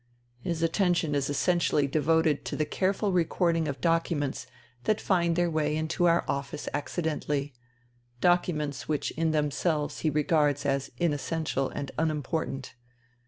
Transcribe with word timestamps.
His 0.39 0.63
attention 0.63 1.13
is 1.13 1.29
essentially 1.29 1.85
devoted 1.85 2.43
to 2.45 2.55
the 2.55 2.65
careful 2.65 3.11
record 3.11 3.55
ing 3.55 3.67
of 3.67 3.79
documents 3.81 4.47
that 4.85 4.99
find 4.99 5.35
their 5.35 5.47
way 5.51 5.75
into 5.75 6.05
our 6.07 6.25
office 6.27 6.67
accidentally, 6.73 7.53
documents 8.19 8.89
which 8.89 9.11
in 9.11 9.29
themselves 9.29 9.99
he 9.99 10.09
regards 10.09 10.65
as 10.65 10.89
inessential 10.97 11.69
and 11.69 11.91
unimportant. 11.99 12.73